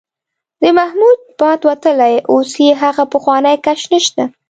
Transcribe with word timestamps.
د 0.61 0.63
محمود 0.77 1.17
باد 1.39 1.59
وتلی، 1.69 2.15
اوس 2.31 2.51
یې 2.63 2.71
هغه 2.83 3.03
پخوانی 3.13 3.55
کش 3.65 3.81
نشته. 3.93 4.23